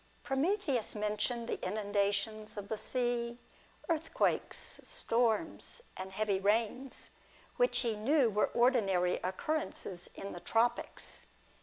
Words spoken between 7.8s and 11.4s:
he knew were ordinary occurrences in the tropics.